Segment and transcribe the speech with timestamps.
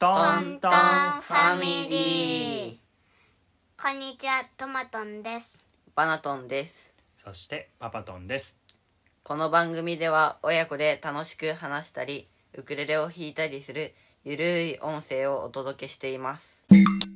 [0.00, 3.82] トトントンファミリー。
[3.82, 5.64] こんにちはトマトンです。
[5.96, 6.94] バナトンです。
[7.24, 8.54] そしてパパトンです。
[9.24, 13.92] この番組では親子で楽しく話したりウクレレを弾いたりする
[14.22, 16.62] ゆるい音声をお届けしています。
[16.70, 17.08] 今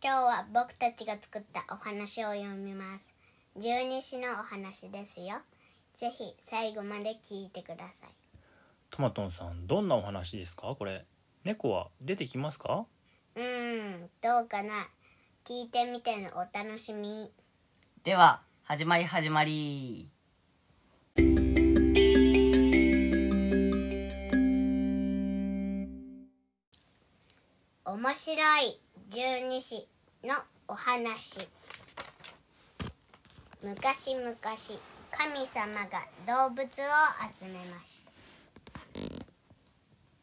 [0.00, 3.12] 日は僕たちが作ったお話を読みます。
[3.58, 5.36] 十二支のお話ですよ。
[5.94, 8.08] ぜひ最後まで聞いてください。
[8.88, 10.74] トマトンさんどんなお話ですか？
[10.74, 11.04] これ
[11.42, 12.84] 猫は出てきますか？
[13.34, 14.88] うーんどうかな。
[15.46, 17.30] 聞いてみてのお楽しみ。
[18.04, 20.10] では始まり始まり。
[27.86, 29.88] 面白い十二支
[30.22, 30.34] の
[30.68, 31.48] お話。
[33.62, 34.34] 昔々
[35.10, 38.10] 神様が動物を集めました。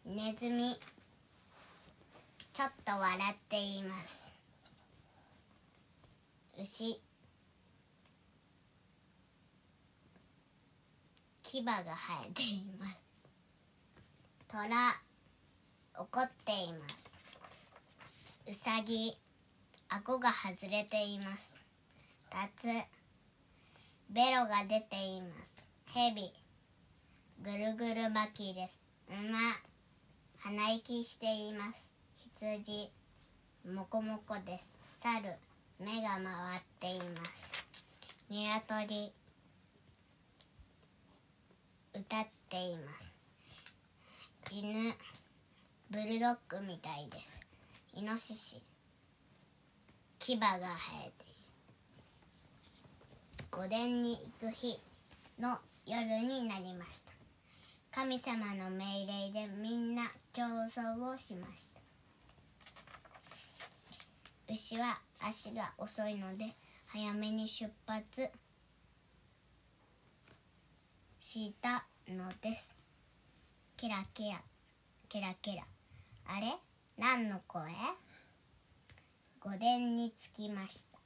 [0.06, 0.80] ネズミ
[2.58, 4.34] ちょっと笑っています。
[6.60, 7.00] 牛。
[11.44, 11.86] 牙が生
[12.28, 13.00] えています。
[14.48, 14.68] 虎。
[16.00, 17.06] 怒っています。
[18.50, 19.16] うさぎ
[19.90, 21.62] 顎が外れています。
[22.32, 22.68] タツ。
[24.10, 25.56] ベロが出ています。
[25.94, 26.34] ヘビ
[27.44, 28.80] ぐるぐる巻きです。
[29.12, 29.38] 馬。
[30.40, 31.87] 鼻息しています。
[32.40, 32.92] 羊
[33.68, 34.70] もこもこです。
[35.02, 35.24] 猿
[35.80, 37.32] 目が回っています。
[38.30, 39.12] 鶏
[41.96, 43.12] 歌っています。
[44.52, 44.94] 犬
[45.90, 47.28] ブルドッグみたいです。
[47.96, 48.62] イノシシ
[50.20, 50.60] 牙が生
[51.08, 51.48] えている
[53.50, 54.80] 御殿に行く日
[55.40, 57.14] の夜になりました。
[58.00, 61.77] 神様の命令でみんな競争をしました。
[64.58, 66.56] 牛は足が遅いので
[66.88, 68.32] 早めに出発
[71.20, 72.74] したのです。
[73.78, 74.42] ケラケラ。
[75.10, 75.64] ケラケラ。
[76.26, 76.48] あれ？
[76.98, 77.72] 何の声？
[79.42, 80.98] 御殿に着きました。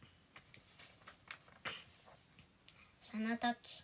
[3.02, 3.84] その時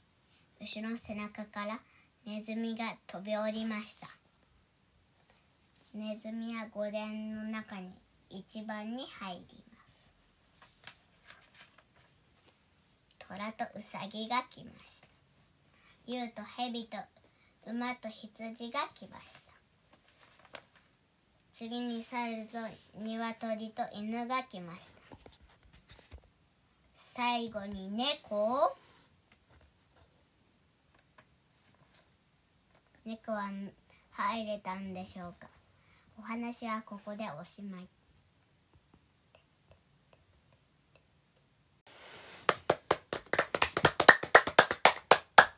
[0.61, 1.81] 牛の背中から
[2.25, 4.07] ネズミが飛び降りました。
[5.93, 7.91] ネズミは御殿の中に
[8.29, 10.09] 一番に入ります。
[13.19, 15.07] 虎とウサギが来ました。
[16.07, 16.97] 竜と蛇と
[17.65, 20.61] 馬と羊が来ました。
[21.53, 22.57] 次に猿と
[22.99, 25.17] 鶏と犬が来ました。
[27.15, 28.77] 最後に猫
[33.03, 33.49] 猫は
[34.11, 35.47] 入れたんでしょうか。
[36.19, 37.87] お話はここでおしまい。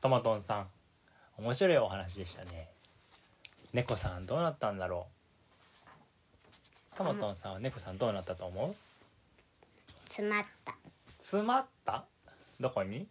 [0.01, 0.67] トマトンさん。
[1.37, 2.69] 面白いお話でしたね。
[3.73, 5.07] 猫さんどうなったんだろ
[6.93, 6.97] う。
[6.97, 8.75] トマトンさんは猫さんどうなったと思う？
[10.05, 10.75] 詰まった。
[11.19, 12.05] 詰まった？
[12.61, 13.07] どこに？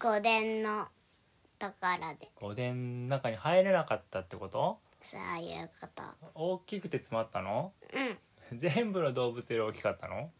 [0.00, 0.86] 御殿の
[1.58, 2.28] ところで。
[2.40, 4.78] 御殿の中に入れなかったってこと？
[5.02, 6.02] そういうこと。
[6.34, 7.72] 大きくて詰まったの？
[8.52, 8.58] うん。
[8.58, 10.30] 全部の動物より大きかったの？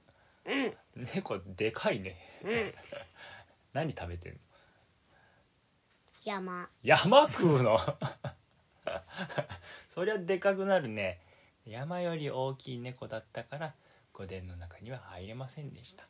[0.96, 1.06] うん。
[1.14, 2.16] 猫でかいね。
[2.44, 2.50] うん。
[3.74, 4.38] 何食べてんの？
[6.24, 6.68] 山。
[6.82, 7.78] 山食うの？
[9.88, 11.20] そりゃでかくなるね。
[11.66, 13.74] 山より大きい猫だったから
[14.14, 16.06] 御殿の中には入れませんでした。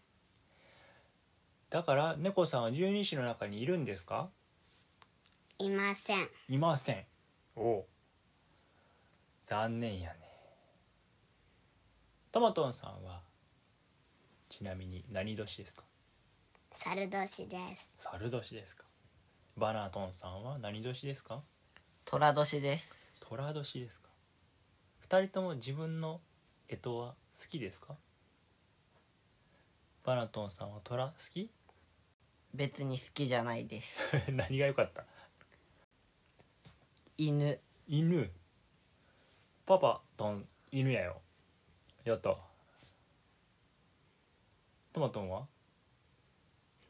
[1.71, 4.31] だから猫さんは十二支の中にいるんですか？
[5.59, 6.29] いません。
[6.49, 7.05] いません。
[7.57, 7.87] おう。
[9.47, 10.21] 残念やね。
[12.31, 13.23] トマトンさんは
[14.49, 15.83] ちなみに何年ですか？
[16.71, 17.91] 猿年です。
[17.99, 18.85] 猿年ですか？
[19.59, 21.43] バナトンさんは何年ですか？
[22.05, 23.17] 虎年です。
[23.19, 24.09] 虎年ですか？
[25.01, 26.21] 二人とも自分の
[26.69, 27.97] 干支は好きですか？
[30.05, 31.51] バナトンさんは虎好き？
[32.55, 34.01] 別に好きじゃないです。
[34.31, 35.05] 何が良かった？
[37.17, 37.59] 犬。
[37.89, 38.31] 犬？
[39.67, 41.21] パパトン犬やよ。
[42.05, 42.37] やった。
[44.93, 45.49] トマトンは？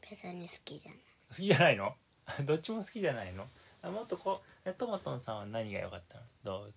[0.07, 0.99] 別に好きじゃない。
[1.29, 1.95] 好きじゃないの？
[2.45, 3.47] どっちも好きじゃないの？
[3.91, 6.23] もっとこうトマトンさんは何が良かったの？
[6.43, 6.73] 動物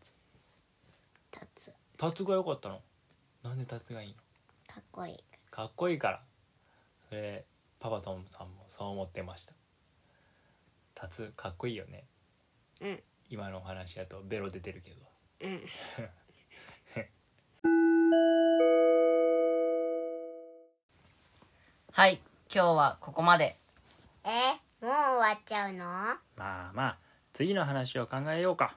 [1.31, 2.81] タツタツが良かったの？
[3.43, 4.14] なんでタツがいいの？
[4.66, 5.19] かっこいい。
[5.50, 6.22] かっこいいから。
[7.08, 7.44] それ
[7.81, 9.52] パパトンさんもそう思ってました。
[10.94, 12.05] タツかっこいいよね。
[12.81, 13.02] うん。
[13.28, 14.96] 今のお話だとベロ出てるけど。
[15.40, 15.60] うん。
[21.93, 22.20] はい
[22.55, 23.58] 今日はここまで。
[24.25, 24.28] え？
[24.82, 25.84] もう終わっちゃうの？
[25.84, 26.99] まあまあ
[27.32, 28.76] 次の話を考えようか。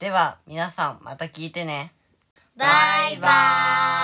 [0.00, 1.92] では皆さんまた聞いてね。
[2.56, 2.66] バ
[3.12, 3.97] イバーイ